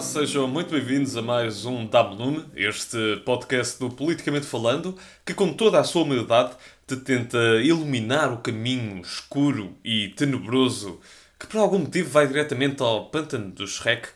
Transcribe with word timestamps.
Olá, 0.00 0.08
sejam 0.08 0.48
muito 0.48 0.70
bem-vindos 0.70 1.14
a 1.14 1.20
mais 1.20 1.66
um 1.66 1.84
Dablume, 1.84 2.46
este 2.56 3.20
podcast 3.22 3.78
do 3.78 3.90
Politicamente 3.90 4.46
Falando, 4.46 4.96
que 5.26 5.34
com 5.34 5.52
toda 5.52 5.78
a 5.78 5.84
sua 5.84 6.04
humildade 6.04 6.54
te 6.86 6.96
tenta 6.96 7.36
iluminar 7.62 8.32
o 8.32 8.38
caminho 8.38 9.02
escuro 9.02 9.76
e 9.84 10.08
tenebroso 10.16 10.98
que 11.38 11.46
por 11.46 11.58
algum 11.58 11.80
motivo 11.80 12.08
vai 12.08 12.26
diretamente 12.26 12.82
ao 12.82 13.10
pântano 13.10 13.50
do 13.50 13.66
Shrek, 13.66 14.08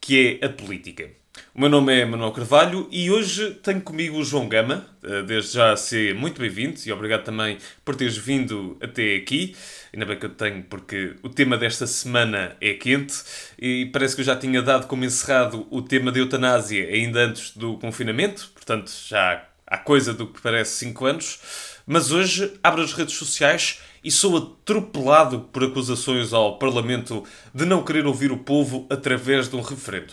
que 0.00 0.38
é 0.40 0.46
a 0.46 0.48
política. 0.48 1.10
O 1.54 1.60
meu 1.60 1.68
nome 1.68 1.98
é 1.98 2.04
Manuel 2.04 2.32
Carvalho 2.32 2.88
e 2.90 3.10
hoje 3.10 3.50
tenho 3.62 3.80
comigo 3.80 4.18
o 4.18 4.24
João 4.24 4.48
Gama. 4.48 4.86
Eh, 5.02 5.22
desde 5.22 5.54
já 5.54 5.76
ser 5.76 6.14
muito 6.14 6.40
bem-vindo 6.40 6.78
e 6.84 6.92
obrigado 6.92 7.24
também 7.24 7.58
por 7.84 7.94
teres 7.94 8.16
vindo 8.16 8.76
até 8.82 9.16
aqui. 9.16 9.56
Ainda 9.92 10.04
bem 10.04 10.18
que 10.18 10.26
eu 10.26 10.30
tenho, 10.30 10.62
porque 10.64 11.14
o 11.22 11.28
tema 11.28 11.56
desta 11.56 11.86
semana 11.86 12.56
é 12.60 12.74
quente 12.74 13.22
e 13.58 13.86
parece 13.86 14.14
que 14.14 14.20
eu 14.20 14.26
já 14.26 14.36
tinha 14.36 14.60
dado 14.60 14.86
como 14.86 15.04
encerrado 15.04 15.66
o 15.70 15.80
tema 15.80 16.12
da 16.12 16.18
eutanásia 16.18 16.88
ainda 16.88 17.20
antes 17.20 17.56
do 17.56 17.78
confinamento, 17.78 18.50
portanto 18.54 18.90
já 19.08 19.44
há 19.66 19.78
coisa 19.78 20.12
do 20.12 20.26
que 20.26 20.40
parece 20.40 20.76
5 20.76 21.06
anos. 21.06 21.38
Mas 21.86 22.10
hoje 22.10 22.52
abro 22.62 22.82
as 22.82 22.92
redes 22.92 23.14
sociais 23.14 23.80
e 24.02 24.10
sou 24.10 24.36
atropelado 24.36 25.40
por 25.52 25.64
acusações 25.64 26.32
ao 26.32 26.58
Parlamento 26.58 27.24
de 27.54 27.64
não 27.64 27.82
querer 27.82 28.06
ouvir 28.06 28.30
o 28.30 28.38
povo 28.38 28.86
através 28.90 29.48
de 29.48 29.56
um 29.56 29.60
referendo. 29.60 30.12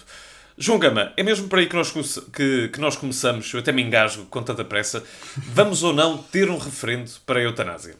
João 0.57 0.77
Gama, 0.77 1.11
é 1.17 1.23
mesmo 1.23 1.47
por 1.47 1.57
aí 1.59 1.67
que 1.67 1.75
nós, 1.75 1.91
que, 1.91 2.69
que 2.69 2.79
nós 2.79 2.95
começamos, 2.95 3.51
eu 3.53 3.59
até 3.59 3.71
me 3.71 3.81
engasgo 3.81 4.25
com 4.25 4.43
tanta 4.43 4.63
pressa, 4.63 5.03
vamos 5.37 5.81
ou 5.81 5.93
não 5.93 6.17
ter 6.17 6.49
um 6.49 6.57
referendo 6.57 7.09
para 7.25 7.39
a 7.39 7.43
eutanásia? 7.43 7.95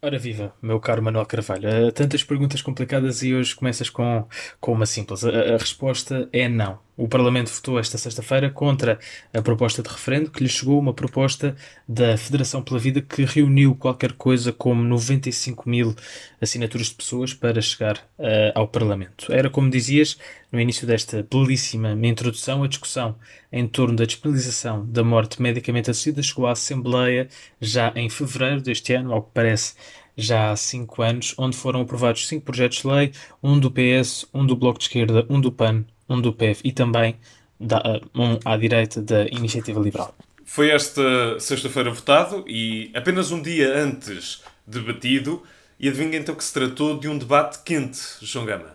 Ora 0.00 0.18
viva, 0.18 0.52
meu 0.60 0.78
caro 0.78 1.02
Manuel 1.02 1.24
Carvalho. 1.24 1.90
Tantas 1.90 2.22
perguntas 2.22 2.60
complicadas 2.60 3.22
e 3.22 3.34
hoje 3.34 3.54
começas 3.54 3.88
com, 3.88 4.28
com 4.60 4.72
uma 4.72 4.84
simples. 4.84 5.24
A, 5.24 5.30
a 5.30 5.56
resposta 5.56 6.28
é 6.30 6.46
não. 6.46 6.78
O 6.96 7.08
Parlamento 7.08 7.50
votou 7.50 7.76
esta 7.76 7.98
sexta-feira 7.98 8.48
contra 8.48 9.00
a 9.32 9.42
proposta 9.42 9.82
de 9.82 9.88
referendo 9.88 10.30
que 10.30 10.42
lhe 10.42 10.48
chegou 10.48 10.78
uma 10.78 10.94
proposta 10.94 11.56
da 11.88 12.16
Federação 12.16 12.62
pela 12.62 12.78
Vida 12.78 13.02
que 13.02 13.24
reuniu 13.24 13.74
qualquer 13.74 14.12
coisa 14.12 14.52
como 14.52 14.84
95 14.84 15.68
mil 15.68 15.94
assinaturas 16.40 16.86
de 16.88 16.94
pessoas 16.94 17.34
para 17.34 17.60
chegar 17.60 17.96
uh, 18.16 18.52
ao 18.54 18.68
Parlamento. 18.68 19.32
Era, 19.32 19.50
como 19.50 19.68
dizias, 19.68 20.16
no 20.52 20.60
início 20.60 20.86
desta 20.86 21.26
belíssima 21.28 21.94
introdução, 22.06 22.62
a 22.62 22.68
discussão 22.68 23.16
em 23.50 23.66
torno 23.66 23.96
da 23.96 24.04
despenalização 24.04 24.86
da 24.86 25.02
morte 25.02 25.42
medicamente 25.42 25.90
assistida 25.90 26.22
chegou 26.22 26.46
à 26.46 26.52
Assembleia 26.52 27.28
já 27.60 27.92
em 27.96 28.08
fevereiro 28.08 28.60
deste 28.60 28.92
ano, 28.92 29.12
ao 29.12 29.22
que 29.22 29.30
parece 29.34 29.74
já 30.16 30.52
há 30.52 30.56
cinco 30.56 31.02
anos, 31.02 31.34
onde 31.36 31.56
foram 31.56 31.80
aprovados 31.80 32.28
cinco 32.28 32.44
projetos 32.44 32.78
de 32.78 32.86
lei, 32.86 33.12
um 33.42 33.58
do 33.58 33.68
PS, 33.68 34.26
um 34.32 34.46
do 34.46 34.54
Bloco 34.54 34.78
de 34.78 34.84
Esquerda, 34.84 35.26
um 35.28 35.40
do 35.40 35.50
PAN, 35.50 35.84
um 36.08 36.20
do 36.20 36.32
PEV 36.32 36.60
e 36.64 36.72
também 36.72 37.16
da, 37.58 38.00
um 38.14 38.38
à 38.44 38.56
direita 38.56 39.00
da 39.00 39.26
Iniciativa 39.26 39.80
Liberal. 39.80 40.14
Foi 40.44 40.70
esta 40.70 41.38
sexta-feira 41.40 41.90
votado 41.90 42.44
e 42.46 42.90
apenas 42.94 43.30
um 43.30 43.40
dia 43.40 43.74
antes 43.76 44.42
debatido, 44.66 45.42
e 45.78 45.88
adivinha 45.88 46.18
então 46.18 46.34
que 46.34 46.44
se 46.44 46.52
tratou 46.52 46.98
de 46.98 47.08
um 47.08 47.18
debate 47.18 47.62
quente, 47.64 48.00
João 48.22 48.46
Gama. 48.46 48.74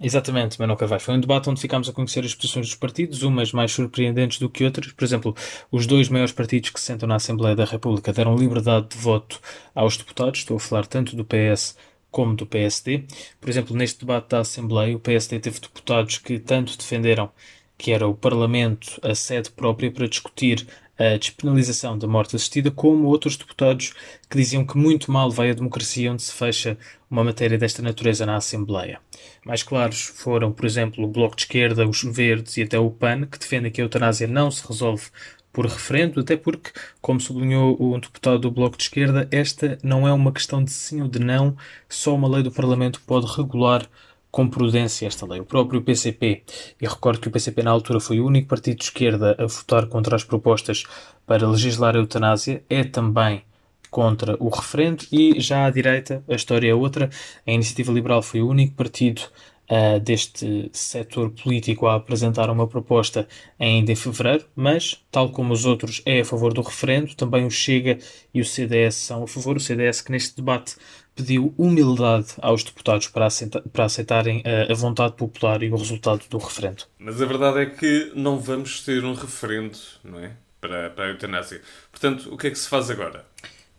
Exatamente, 0.00 0.58
Manuel 0.60 0.76
Carvalho. 0.76 1.02
Foi 1.02 1.14
um 1.14 1.20
debate 1.20 1.50
onde 1.50 1.60
ficámos 1.60 1.88
a 1.88 1.92
conhecer 1.92 2.24
as 2.24 2.34
posições 2.34 2.66
dos 2.66 2.76
partidos, 2.76 3.22
umas 3.22 3.52
mais 3.52 3.72
surpreendentes 3.72 4.38
do 4.38 4.48
que 4.48 4.64
outras. 4.64 4.92
Por 4.92 5.04
exemplo, 5.04 5.34
os 5.70 5.86
dois 5.86 6.08
maiores 6.08 6.32
partidos 6.32 6.70
que 6.70 6.78
se 6.78 6.86
sentam 6.86 7.08
na 7.08 7.16
Assembleia 7.16 7.56
da 7.56 7.64
República 7.64 8.12
deram 8.12 8.36
liberdade 8.36 8.88
de 8.90 8.96
voto 8.96 9.40
aos 9.74 9.96
deputados. 9.96 10.40
Estou 10.40 10.56
a 10.56 10.60
falar 10.60 10.86
tanto 10.86 11.16
do 11.16 11.24
PS 11.24 11.76
como 12.14 12.36
do 12.36 12.46
PSD. 12.46 13.06
Por 13.40 13.50
exemplo, 13.50 13.76
neste 13.76 13.98
debate 13.98 14.28
da 14.28 14.38
Assembleia, 14.38 14.96
o 14.96 15.00
PSD 15.00 15.40
teve 15.40 15.58
deputados 15.58 16.16
que 16.18 16.38
tanto 16.38 16.78
defenderam 16.78 17.28
que 17.76 17.90
era 17.90 18.06
o 18.06 18.14
Parlamento 18.14 19.00
a 19.02 19.16
sede 19.16 19.50
própria 19.50 19.90
para 19.90 20.06
discutir 20.06 20.64
a 20.96 21.16
despenalização 21.16 21.98
da 21.98 22.06
morte 22.06 22.36
assistida, 22.36 22.70
como 22.70 23.08
outros 23.08 23.36
deputados 23.36 23.94
que 24.30 24.36
diziam 24.36 24.64
que 24.64 24.78
muito 24.78 25.10
mal 25.10 25.28
vai 25.28 25.50
a 25.50 25.54
democracia 25.54 26.12
onde 26.12 26.22
se 26.22 26.32
fecha 26.32 26.78
uma 27.10 27.24
matéria 27.24 27.58
desta 27.58 27.82
natureza 27.82 28.24
na 28.24 28.36
Assembleia. 28.36 29.00
Mais 29.44 29.64
claros 29.64 30.02
foram, 30.02 30.52
por 30.52 30.64
exemplo, 30.64 31.02
o 31.02 31.08
Bloco 31.08 31.34
de 31.34 31.42
Esquerda, 31.42 31.84
os 31.84 32.04
Verdes 32.04 32.56
e 32.56 32.62
até 32.62 32.78
o 32.78 32.90
PAN, 32.90 33.26
que 33.26 33.40
defendem 33.40 33.72
que 33.72 33.80
a 33.80 33.84
eutanásia 33.84 34.28
não 34.28 34.52
se 34.52 34.64
resolve 34.64 35.06
por 35.54 35.66
referendo, 35.66 36.20
até 36.20 36.36
porque, 36.36 36.72
como 37.00 37.20
sublinhou 37.20 37.76
o 37.80 37.98
deputado 37.98 38.40
do 38.40 38.50
Bloco 38.50 38.76
de 38.76 38.82
Esquerda, 38.82 39.28
esta 39.30 39.78
não 39.84 40.06
é 40.06 40.12
uma 40.12 40.32
questão 40.32 40.62
de 40.62 40.72
sim 40.72 41.00
ou 41.00 41.08
de 41.08 41.20
não, 41.20 41.56
só 41.88 42.12
uma 42.12 42.28
lei 42.28 42.42
do 42.42 42.50
Parlamento 42.50 43.00
pode 43.06 43.26
regular 43.36 43.88
com 44.32 44.48
prudência 44.48 45.06
esta 45.06 45.24
lei. 45.24 45.38
O 45.38 45.44
próprio 45.44 45.80
PCP, 45.80 46.42
e 46.80 46.86
recordo 46.88 47.20
que 47.20 47.28
o 47.28 47.30
PCP 47.30 47.62
na 47.62 47.70
altura 47.70 48.00
foi 48.00 48.18
o 48.18 48.26
único 48.26 48.48
partido 48.48 48.78
de 48.78 48.84
esquerda 48.84 49.36
a 49.38 49.46
votar 49.46 49.86
contra 49.86 50.16
as 50.16 50.24
propostas 50.24 50.82
para 51.24 51.48
legislar 51.48 51.94
a 51.94 52.00
eutanásia, 52.00 52.64
é 52.68 52.82
também 52.82 53.44
contra 53.88 54.36
o 54.40 54.48
referendo 54.48 55.04
e 55.12 55.38
já 55.38 55.66
à 55.66 55.70
direita 55.70 56.24
a 56.28 56.34
história 56.34 56.68
é 56.68 56.74
outra. 56.74 57.08
A 57.46 57.52
Iniciativa 57.52 57.92
Liberal 57.92 58.22
foi 58.22 58.42
o 58.42 58.48
único 58.48 58.74
partido 58.74 59.22
uh, 59.70 60.00
deste 60.00 60.70
setor 60.72 61.30
político 61.30 61.86
a 61.86 61.94
apresentar 61.94 62.50
uma 62.50 62.66
proposta 62.66 63.26
ainda 63.58 63.92
em 63.92 63.96
fevereiro, 63.96 64.44
mas, 64.54 65.02
tal 65.10 65.30
como 65.30 65.52
os 65.52 65.64
outros, 65.64 66.02
é 66.04 66.20
a 66.20 66.24
favor 66.24 66.52
do 66.52 66.62
referendo. 66.62 67.14
Também 67.14 67.44
o 67.44 67.50
Chega 67.50 67.98
e 68.32 68.40
o 68.40 68.44
CDS 68.44 68.94
são 68.94 69.24
a 69.24 69.26
favor. 69.26 69.56
O 69.56 69.60
CDS 69.60 70.00
que 70.00 70.12
neste 70.12 70.36
debate 70.36 70.76
pediu 71.14 71.54
humildade 71.56 72.34
aos 72.38 72.64
deputados 72.64 73.08
para, 73.08 73.26
aceita, 73.26 73.62
para 73.72 73.84
aceitarem 73.84 74.42
a, 74.44 74.72
a, 74.72 74.74
vontade 74.74 75.14
popular 75.14 75.62
e 75.62 75.70
o 75.70 75.76
resultado 75.76 76.24
do 76.28 76.38
referendo. 76.38 76.84
Mas 76.98 77.22
a 77.22 77.26
verdade 77.26 77.60
é 77.60 77.66
que 77.66 78.12
não 78.14 78.38
vamos 78.38 78.82
ter 78.82 79.04
um 79.04 79.14
referendo, 79.14 79.78
não 80.02 80.18
é? 80.18 80.32
Para, 80.60 80.90
para 80.90 81.04
a 81.04 81.08
eutanásia. 81.08 81.60
Portanto, 81.90 82.32
o 82.32 82.38
que 82.38 82.46
é 82.48 82.50
que 82.50 82.58
se 82.58 82.68
faz 82.68 82.90
agora? 82.90 83.24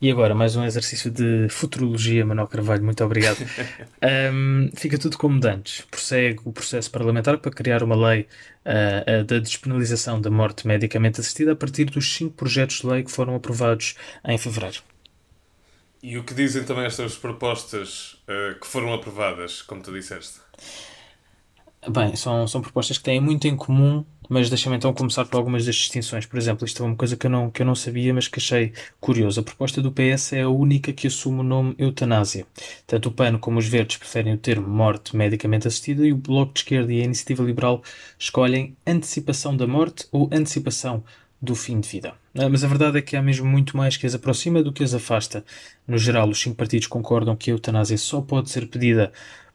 E 0.02 0.12
agora, 0.12 0.36
mais 0.36 0.58
um 0.58 0.66
exercício 0.66 1.10
de 1.10 1.48
futurologia, 1.50 2.26
Manuel 2.26 2.48
Carvalho, 2.48 2.84
muito 2.84 3.02
obrigado. 3.04 3.38
um, 4.34 4.70
fica 4.76 4.98
tudo 4.98 5.18
como 5.18 5.40
dantes. 5.40 5.86
Prossegue 5.90 6.42
o 6.44 6.52
processo 6.52 6.92
parlamentar 6.92 7.38
para 7.38 7.50
criar 7.50 7.82
uma 7.82 7.96
lei 7.96 8.28
uh, 8.66 9.22
uh, 9.22 9.24
da 9.24 9.40
despenalização 9.40 10.20
da 10.20 10.30
morte 10.30 10.68
medicamente 10.68 11.22
assistida 11.22 11.54
a 11.54 11.56
partir 11.56 11.86
dos 11.86 12.14
cinco 12.14 12.36
projetos 12.36 12.82
de 12.82 12.88
lei 12.88 13.04
que 13.04 13.12
foram 13.12 13.36
aprovados 13.36 13.96
em 14.28 14.38
fevereiro. 14.38 14.82
E 16.04 16.18
o 16.18 16.24
que 16.24 16.34
dizem 16.34 16.66
também 16.66 16.86
estas 16.86 17.16
propostas 17.16 18.22
uh, 18.28 18.60
que 18.60 18.68
foram 18.68 18.94
aprovadas, 18.94 19.62
como 19.62 19.82
tu 19.82 19.94
disseste? 19.94 20.40
Bem, 21.88 22.16
são, 22.16 22.48
são 22.48 22.62
propostas 22.62 22.98
que 22.98 23.04
têm 23.04 23.22
muito 23.22 23.48
em 23.48 23.56
comum, 23.56 24.04
mas 24.30 24.50
deixa-me 24.50 24.76
então 24.76 24.94
começar 24.94 25.26
por 25.26 25.38
algumas 25.38 25.66
das 25.66 25.76
distinções. 25.76 26.26
Por 26.26 26.38
exemplo, 26.38 26.66
isto 26.66 26.82
é 26.84 26.86
uma 26.86 26.96
coisa 26.96 27.16
que 27.16 27.26
eu, 27.26 27.30
não, 27.32 27.50
que 27.50 27.62
eu 27.62 27.66
não 27.66 27.76
sabia, 27.76 28.14
mas 28.14 28.28
que 28.28 28.40
achei 28.40 28.74
curioso. 29.00 29.40
A 29.40 29.44
proposta 29.44 29.82
do 29.82 29.92
PS 29.92 30.34
é 30.34 30.42
a 30.42 30.50
única 30.50 30.94
que 30.94 31.08
assume 31.08 31.40
o 31.40 31.44
nome 31.44 31.76
eutanásia. 31.78 32.46
Tanto 32.88 33.10
o 33.10 33.12
PAN 33.12 33.38
como 33.38 33.60
os 33.60 33.68
Verdes 33.68 33.98
preferem 33.98 34.34
o 34.34 34.38
termo 34.38 34.68
morte 34.68 35.16
medicamente 35.16 35.68
assistida 35.68 36.06
e 36.06 36.14
o 36.14 36.18
Bloco 36.18 36.54
de 36.54 36.60
Esquerda 36.60 36.94
e 36.94 37.02
a 37.02 37.06
Iniciativa 37.06 37.44
Liberal 37.44 37.84
escolhem 38.18 38.76
antecipação 38.86 39.56
da 39.56 39.68
morte 39.68 40.08
ou 40.12 40.30
antecipação 40.32 41.04
do 41.42 41.56
fim 41.56 41.80
de 41.80 41.88
vida. 41.88 42.14
Ah, 42.38 42.50
mas 42.50 42.64
a 42.64 42.68
verdade 42.68 42.98
é 42.98 43.02
que 43.02 43.16
há 43.16 43.22
mesmo 43.22 43.46
muito 43.46 43.78
mais 43.78 43.98
que 43.98 44.06
as 44.06 44.16
aproxima 44.16 44.64
do 44.64 44.74
que 44.74 44.84
as 44.84 44.94
afasta. 44.94 45.46
No 45.88 45.98
geral, 45.98 46.28
os 46.30 46.42
cinco 46.42 46.56
partidos 46.56 46.88
concordam 46.88 47.36
que 47.36 47.52
a 47.52 47.54
eutanásia 47.54 47.98
só 47.98 48.22
pode 48.22 48.50
ser 48.50 48.68
pedida 48.68 49.12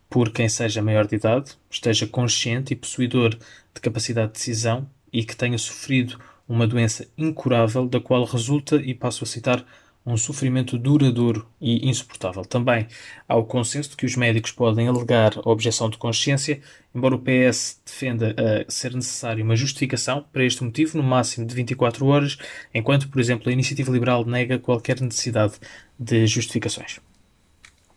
por 0.08 0.32
quem 0.32 0.48
seja 0.48 0.82
maior 0.82 1.06
de 1.06 1.16
idade, 1.16 1.52
esteja 1.70 2.06
consciente 2.06 2.72
e 2.72 2.76
possuidor 2.76 3.36
de 3.74 3.80
capacidade 3.80 4.28
de 4.28 4.38
decisão 4.38 4.88
e 5.12 5.24
que 5.24 5.36
tenha 5.36 5.58
sofrido 5.58 6.18
uma 6.48 6.66
doença 6.66 7.06
incurável 7.16 7.86
da 7.86 8.00
qual 8.00 8.24
resulta, 8.24 8.76
e 8.76 8.94
passo 8.94 9.24
a 9.24 9.26
citar, 9.26 9.64
um 10.04 10.16
sofrimento 10.16 10.78
duradouro 10.78 11.46
e 11.60 11.88
insuportável. 11.88 12.44
Também 12.44 12.88
há 13.28 13.36
o 13.36 13.44
consenso 13.44 13.90
de 13.90 13.96
que 13.96 14.06
os 14.06 14.16
médicos 14.16 14.50
podem 14.50 14.88
alegar 14.88 15.38
a 15.38 15.48
objeção 15.48 15.90
de 15.90 15.98
consciência, 15.98 16.60
embora 16.94 17.14
o 17.14 17.18
PS 17.18 17.80
defenda 17.84 18.34
a 18.36 18.70
ser 18.70 18.94
necessário 18.94 19.44
uma 19.44 19.54
justificação 19.54 20.24
para 20.32 20.44
este 20.44 20.64
motivo 20.64 20.96
no 20.96 21.04
máximo 21.04 21.46
de 21.46 21.54
24 21.54 22.04
horas, 22.06 22.38
enquanto, 22.74 23.08
por 23.08 23.20
exemplo, 23.20 23.48
a 23.48 23.52
Iniciativa 23.52 23.92
Liberal 23.92 24.24
nega 24.24 24.58
qualquer 24.58 25.00
necessidade 25.00 25.54
de 25.98 26.26
justificações. 26.26 26.98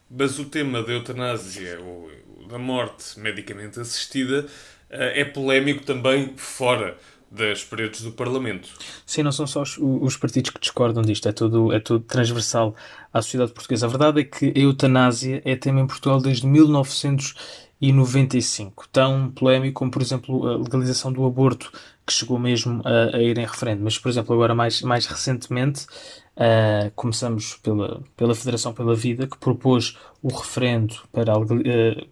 Mas 0.09 0.37
o 0.37 0.45
tema 0.45 0.83
da 0.83 0.91
eutanásia 0.91 1.79
ou 1.79 2.11
da 2.47 2.59
morte 2.59 3.19
medicamente 3.19 3.79
assistida 3.79 4.45
é 4.93 5.25
polémico 5.25 5.83
também 5.83 6.33
fora 6.37 6.97
das 7.33 7.63
paredes 7.63 8.01
do 8.01 8.11
Parlamento. 8.11 8.69
Sim, 9.05 9.23
não 9.23 9.31
são 9.31 9.47
só 9.47 9.63
os, 9.63 9.77
os, 9.79 10.15
partidos 10.15 10.51
que 10.51 10.59
discordam 10.59 11.01
disto, 11.01 11.27
é 11.27 11.31
tudo, 11.31 11.73
é 11.73 11.79
tudo 11.79 12.05
transversal 12.05 12.75
à 13.11 13.21
sociedade 13.21 13.51
portuguesa. 13.51 13.87
A 13.87 13.89
verdade 13.89 14.21
é 14.21 14.23
que 14.23 14.53
a 14.55 14.59
eutanásia 14.59 15.41
é 15.43 15.55
tema 15.55 15.81
em 15.81 15.87
Portugal 15.87 16.21
desde 16.21 16.45
1995, 17.91 18.87
tão 18.89 19.29
polémico 19.31 19.79
como, 19.79 19.91
por 19.91 20.01
exemplo, 20.01 20.47
a 20.47 20.57
legalização 20.57 21.11
do 21.11 21.25
aborto, 21.25 21.71
que 22.05 22.13
chegou 22.13 22.39
mesmo 22.39 22.81
a, 22.85 23.17
a 23.17 23.21
ir 23.21 23.37
em 23.37 23.45
referendo. 23.45 23.83
Mas, 23.83 23.97
por 23.97 24.09
exemplo, 24.09 24.33
agora 24.33 24.55
mais, 24.55 24.81
mais 24.81 25.05
recentemente, 25.05 25.85
Uh, 26.35 26.89
começamos 26.95 27.59
pela, 27.61 28.01
pela 28.17 28.33
Federação 28.33 28.73
pela 28.73 28.95
Vida, 28.95 29.27
que 29.27 29.37
propôs 29.37 29.95
o 30.19 30.29
referendo 30.29 30.95
para 31.11 31.37
uh, 31.37 31.45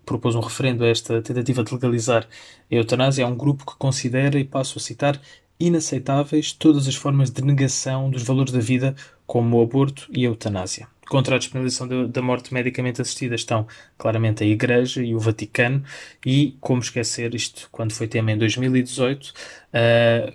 propôs 0.06 0.36
um 0.36 0.40
referendo 0.40 0.84
a 0.84 0.88
esta 0.88 1.24
tentativa 1.24 1.64
de 1.64 1.74
legalizar 1.74 2.28
a 2.72 2.76
eutanásia. 2.76 3.24
É 3.24 3.26
um 3.26 3.36
grupo 3.36 3.66
que 3.66 3.76
considera, 3.80 4.38
e 4.38 4.44
passo 4.44 4.78
a 4.78 4.80
citar, 4.80 5.20
inaceitáveis 5.60 6.54
todas 6.54 6.88
as 6.88 6.94
formas 6.94 7.32
de 7.32 7.42
negação 7.42 8.12
dos 8.12 8.22
valores 8.22 8.54
da 8.54 8.60
vida, 8.60 8.96
como 9.26 9.58
o 9.58 9.64
aborto 9.64 10.08
e 10.12 10.24
a 10.24 10.30
eutanásia 10.30 10.88
contra 11.12 11.36
a 11.36 11.38
disponibilização 11.38 12.08
da 12.08 12.22
morte 12.22 12.54
medicamente 12.54 13.02
assistida 13.02 13.36
estão 13.36 13.68
claramente 13.98 14.46
a 14.46 14.48
Igreja 14.48 15.04
e 15.04 15.14
o 15.14 15.20
Vaticano, 15.20 15.84
e 16.26 16.56
como 16.62 16.80
esquecer 16.82 17.36
isto 17.36 17.68
quando 17.70 17.92
foi 17.92 18.08
tema 18.08 18.32
em 18.32 18.38
2018, 18.38 19.26
uh, 19.26 19.34
eh, 19.74 20.34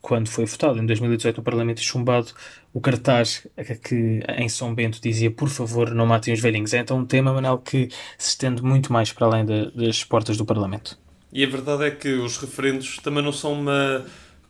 quando 0.00 0.26
foi 0.30 0.46
votado 0.46 0.78
em 0.78 0.86
2018 0.86 1.36
no 1.36 1.42
Parlamento 1.42 1.82
chumbado 1.82 2.28
o 2.72 2.80
cartaz 2.80 3.46
que 3.84 4.24
em 4.38 4.48
São 4.48 4.74
Bento 4.74 5.02
dizia 5.02 5.30
por 5.30 5.50
favor 5.50 5.90
não 5.90 6.06
matem 6.06 6.32
os 6.32 6.40
velhinhos. 6.40 6.72
É 6.72 6.78
então 6.78 6.96
um 6.96 7.04
tema, 7.04 7.34
Manel, 7.34 7.58
que 7.58 7.90
se 8.16 8.30
estende 8.30 8.62
muito 8.62 8.90
mais 8.90 9.12
para 9.12 9.26
além 9.26 9.44
de, 9.44 9.70
das 9.72 10.02
portas 10.02 10.38
do 10.38 10.46
Parlamento. 10.46 10.98
E 11.30 11.44
a 11.44 11.46
verdade 11.46 11.84
é 11.84 11.90
que 11.90 12.08
os 12.08 12.38
referendos 12.38 12.96
também 13.02 13.22
não 13.22 13.32
são 13.32 13.52
uma 13.52 14.06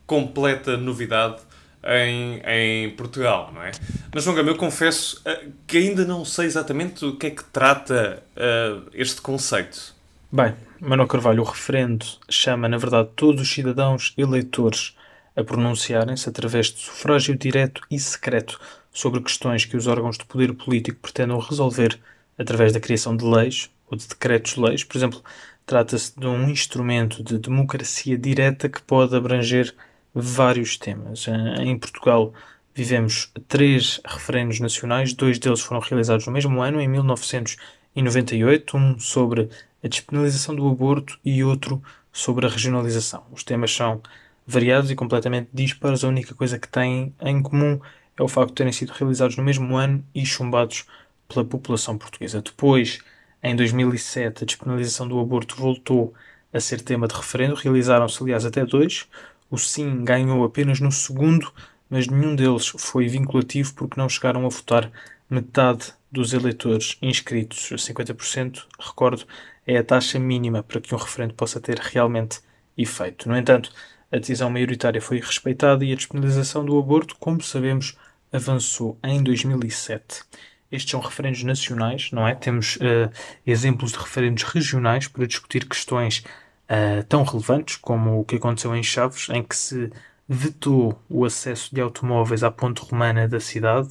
completa 0.06 0.76
novidade 0.76 1.43
em, 1.85 2.43
em 2.44 2.91
Portugal, 2.91 3.50
não 3.55 3.62
é? 3.62 3.73
Mas, 4.12 4.25
João 4.25 4.37
Gama, 4.37 4.50
eu 4.50 4.56
confesso 4.56 5.23
uh, 5.27 5.53
que 5.67 5.79
ainda 5.79 6.05
não 6.05 6.25
sei 6.25 6.47
exatamente 6.47 7.05
o 7.05 7.17
que 7.17 7.29
é 7.29 7.31
que 7.31 7.44
trata 7.44 8.23
uh, 8.37 8.91
este 8.93 9.21
conceito. 9.21 9.94
Bem, 10.32 10.55
Manuel 10.81 11.09
Carvalho, 11.09 11.43
o 11.43 11.44
referendo 11.44 12.06
chama, 12.29 12.69
na 12.69 12.77
verdade, 12.77 13.09
todos 13.17 13.43
os 13.43 13.53
cidadãos 13.53 14.15
eleitores 14.17 14.97
a 15.35 15.43
pronunciarem-se 15.43 16.29
através 16.29 16.67
de 16.67 16.81
sufrágio 16.81 17.37
direto 17.37 17.82
e 17.91 17.99
secreto 17.99 18.61
sobre 18.93 19.21
questões 19.21 19.65
que 19.65 19.77
os 19.77 19.87
órgãos 19.87 20.19
de 20.19 20.25
poder 20.25 20.53
político 20.53 20.99
pretendam 21.00 21.38
resolver 21.38 21.99
através 22.38 22.73
da 22.73 22.81
criação 22.81 23.17
de 23.17 23.25
leis 23.25 23.71
ou 23.91 23.97
de 23.97 24.06
decretos-leis. 24.06 24.85
Por 24.85 24.97
exemplo, 24.97 25.23
trata-se 25.67 26.19
de 26.19 26.27
um 26.27 26.49
instrumento 26.49 27.23
de 27.23 27.38
democracia 27.38 28.19
direta 28.19 28.69
que 28.69 28.82
pode 28.82 29.15
abranger 29.15 29.75
vários 30.15 30.77
temas. 30.77 31.27
Eh, 31.29 31.62
em 31.62 31.79
Portugal 31.79 32.33
vivemos 32.75 33.33
três 33.49 34.01
referendos 34.05 34.61
nacionais, 34.61 35.12
dois 35.12 35.39
deles 35.39 35.61
foram 35.61 35.81
realizados 35.81 36.27
no 36.27 36.33
mesmo 36.33 36.62
ano, 36.62 36.81
em 36.81 36.89
1998, 36.89 38.77
um 38.77 38.99
sobre 38.99 39.49
a 39.83 39.89
despenalização 39.89 40.55
do 40.55 40.69
aborto 40.69 41.19
e 41.25 41.43
outro 41.43 41.83
sobre 42.12 42.47
a 42.47 42.49
regionalização. 42.49 43.25
Os 43.33 43.45
temas 43.45 43.75
são 43.75 44.01
variados 44.47 44.91
e 44.91 44.95
completamente 44.95 45.49
dispares, 45.53 46.05
a 46.05 46.09
única 46.09 46.35
coisa 46.35 46.59
que 46.59 46.69
têm 46.69 47.15
em 47.21 47.43
comum 47.43 47.81
é 48.17 48.23
o 48.23 48.29
facto 48.29 48.49
de 48.51 48.56
terem 48.56 48.73
sido 48.73 48.91
realizados 48.91 49.37
no 49.37 49.43
mesmo 49.43 49.77
ano 49.77 50.05
e 50.15 50.27
chumbados 50.27 50.85
pela 51.29 51.45
população 51.45 51.97
portuguesa. 51.97 52.43
Depois, 52.43 52.99
em 53.43 53.56
2007, 53.56 54.43
a 54.43 54.47
despenalização 54.47 55.09
do 55.09 55.19
aborto 55.19 55.56
voltou 55.56 56.13
a 56.53 56.61
ser 56.61 56.81
tema 56.81 57.06
de 57.06 57.15
referendo. 57.15 57.55
Realizaram-se, 57.55 58.23
aliás, 58.23 58.45
até 58.45 58.65
dois. 58.67 59.09
O 59.50 59.58
sim 59.58 60.05
ganhou 60.05 60.44
apenas 60.44 60.81
no 60.81 60.93
segundo, 60.93 61.52
mas 61.88 62.06
nenhum 62.06 62.37
deles 62.37 62.69
foi 62.79 63.08
vinculativo 63.08 63.75
porque 63.75 64.00
não 64.00 64.08
chegaram 64.08 64.47
a 64.47 64.49
votar 64.49 64.91
metade 65.29 65.93
dos 66.11 66.32
eleitores 66.32 66.97
inscritos. 67.02 67.70
50%, 67.70 68.64
recordo, 68.79 69.25
é 69.67 69.76
a 69.76 69.85
taxa 69.85 70.19
mínima 70.19 70.62
para 70.62 70.81
que 70.81 70.94
um 70.94 70.99
referendo 70.99 71.35
possa 71.35 71.61
ter 71.61 71.79
realmente 71.79 72.41
efeito. 72.76 73.29
No 73.29 73.37
entanto, 73.37 73.73
a 74.11 74.19
decisão 74.19 74.50
maioritária 74.50 75.00
foi 75.00 75.20
respeitada 75.20 75.85
e 75.85 75.93
a 75.93 75.96
disponibilização 75.96 76.64
do 76.64 76.79
aborto, 76.79 77.17
como 77.19 77.43
sabemos, 77.43 77.96
avançou 78.32 78.99
em 79.03 79.23
2007. 79.23 80.23
Estes 80.70 80.91
são 80.91 81.00
referendos 81.00 81.43
nacionais, 81.43 82.11
não 82.12 82.26
é? 82.26 82.35
Temos 82.35 82.76
uh, 82.76 83.11
exemplos 83.44 83.93
de 83.93 83.99
referendos 83.99 84.44
regionais 84.44 85.08
para 85.08 85.26
discutir 85.26 85.69
questões 85.69 86.25
uh, 86.70 87.02
tão 87.05 87.25
relevantes 87.25 87.76
como 87.76 88.20
o 88.20 88.25
que 88.25 88.37
aconteceu 88.37 88.75
em 88.75 88.82
Chaves, 88.82 89.28
em 89.31 89.43
que 89.43 89.56
se 89.56 89.90
vetou 90.28 90.99
o 91.08 91.25
acesso 91.25 91.75
de 91.75 91.81
automóveis 91.81 92.44
à 92.44 92.50
ponte 92.50 92.81
romana 92.82 93.26
da 93.26 93.40
cidade, 93.40 93.88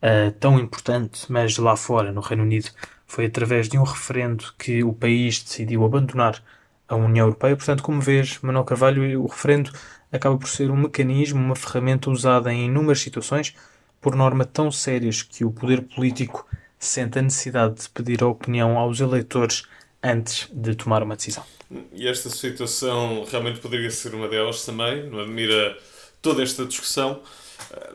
uh, 0.00 0.30
tão 0.38 0.58
importante, 0.58 1.26
mas 1.28 1.58
lá 1.58 1.76
fora, 1.76 2.12
no 2.12 2.20
Reino 2.20 2.44
Unido, 2.44 2.70
foi 3.06 3.26
através 3.26 3.68
de 3.68 3.76
um 3.76 3.82
referendo 3.82 4.54
que 4.58 4.84
o 4.84 4.92
país 4.92 5.42
decidiu 5.42 5.84
abandonar 5.84 6.42
a 6.88 6.94
União 6.94 7.26
Europeia. 7.26 7.56
Portanto, 7.56 7.82
como 7.82 8.00
vês, 8.00 8.38
Manuel 8.40 8.64
Carvalho, 8.64 9.22
o 9.22 9.26
referendo 9.26 9.72
acaba 10.12 10.36
por 10.38 10.48
ser 10.48 10.70
um 10.70 10.76
mecanismo, 10.76 11.40
uma 11.40 11.56
ferramenta 11.56 12.10
usada 12.10 12.52
em 12.52 12.66
inúmeras 12.66 13.00
situações, 13.00 13.54
por 14.00 14.14
norma 14.14 14.44
tão 14.44 14.70
sérias 14.70 15.22
que 15.22 15.44
o 15.44 15.50
poder 15.50 15.82
político 15.82 16.46
sente 16.78 17.18
a 17.18 17.22
necessidade 17.22 17.82
de 17.82 17.88
pedir 17.88 18.22
a 18.22 18.28
opinião 18.28 18.78
aos 18.78 19.00
eleitores 19.00 19.64
antes 20.04 20.48
de 20.52 20.74
tomar 20.74 21.02
uma 21.02 21.16
decisão. 21.16 21.42
E 21.92 22.06
esta 22.06 22.28
situação 22.28 23.24
realmente 23.24 23.58
poderia 23.58 23.90
ser 23.90 24.14
uma 24.14 24.28
delas 24.28 24.64
também, 24.64 25.08
não 25.08 25.20
admira 25.20 25.76
toda 26.20 26.42
esta 26.42 26.64
discussão, 26.66 27.22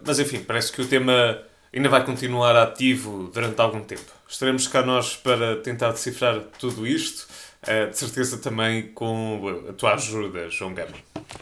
mas 0.06 0.20
enfim, 0.20 0.40
parece 0.40 0.72
que 0.72 0.82
o 0.82 0.88
tema 0.88 1.40
ainda 1.74 1.88
vai 1.88 2.04
continuar 2.04 2.56
ativo 2.56 3.30
durante 3.32 3.62
algum 3.62 3.82
tempo. 3.82 4.12
Estaremos 4.28 4.68
cá 4.68 4.84
nós 4.84 5.16
para 5.16 5.58
tentar 5.58 5.92
decifrar 5.92 6.40
tudo 6.60 6.86
isto, 6.86 7.28
eh, 7.66 7.88
de 7.88 7.98
certeza 7.98 8.38
também 8.38 8.92
com 8.92 9.66
a 9.70 9.74
tua 9.74 9.94
ajuda, 9.94 10.50
João 10.50 10.74
Gama. 10.74 10.96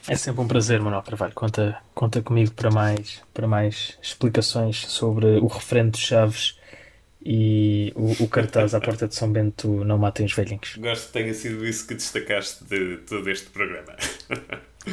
É 0.08 0.16
sempre 0.16 0.42
um 0.42 0.48
prazer, 0.48 0.81
Manuel 0.81 1.02
Carvalho. 1.02 1.34
Conta, 1.34 1.78
conta 1.94 2.22
comigo 2.22 2.52
para 2.52 2.72
mais, 2.72 3.22
para 3.34 3.48
mais 3.48 3.98
explicações 4.02 4.86
sobre 4.88 5.25
o 5.38 5.48
referente 5.48 6.00
de 6.00 6.06
Chaves 6.06 6.58
e 7.24 7.92
o, 7.96 8.24
o, 8.24 8.28
cartaz 8.28 8.74
à 8.74 8.80
porta 8.80 9.08
de 9.08 9.16
São 9.16 9.31
Bento 9.31 9.68
não 9.84 9.98
matem 9.98 10.25
os 10.25 10.34
velhinhos. 10.34 10.75
Gosto 10.78 11.08
que 11.08 11.14
tenha 11.14 11.34
sido 11.34 11.66
isso 11.66 11.88
que 11.88 11.96
destacaste 11.96 12.64
de 12.66 12.98
todo 12.98 13.30
este 13.30 13.50
programa. 13.50 13.96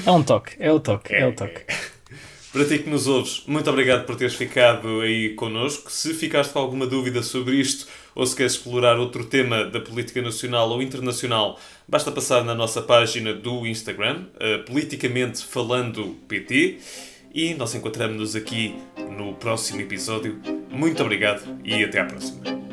É 0.04 0.10
um 0.10 0.22
toque, 0.22 0.56
é 0.58 0.72
o 0.72 0.80
toque, 0.80 1.14
é, 1.14 1.20
é 1.20 1.26
o 1.26 1.32
toque. 1.34 1.62
É. 1.68 1.94
Para 2.54 2.64
ti 2.64 2.78
que 2.78 2.88
nos 2.88 3.08
ouves, 3.08 3.42
muito 3.48 3.68
obrigado 3.68 4.06
por 4.06 4.14
teres 4.14 4.36
ficado 4.36 5.00
aí 5.00 5.30
connosco. 5.30 5.90
Se 5.90 6.14
ficaste 6.14 6.52
com 6.52 6.60
alguma 6.60 6.86
dúvida 6.86 7.20
sobre 7.20 7.56
isto 7.56 7.88
ou 8.14 8.24
se 8.24 8.36
queres 8.36 8.52
explorar 8.52 8.96
outro 8.96 9.24
tema 9.24 9.64
da 9.64 9.80
política 9.80 10.22
nacional 10.22 10.70
ou 10.70 10.80
internacional, 10.80 11.58
basta 11.88 12.12
passar 12.12 12.44
na 12.44 12.54
nossa 12.54 12.80
página 12.80 13.34
do 13.34 13.66
Instagram, 13.66 14.26
uh, 14.36 14.64
Politicamente 14.66 15.44
Falando 15.44 16.16
PT, 16.28 16.78
e 17.34 17.54
nós 17.54 17.74
encontramos-nos 17.74 18.36
aqui 18.36 18.76
no 19.16 19.34
próximo 19.34 19.80
episódio. 19.80 20.40
Muito 20.74 21.02
obrigado 21.02 21.42
e 21.64 21.84
até 21.84 22.00
à 22.00 22.04
próxima. 22.04 22.63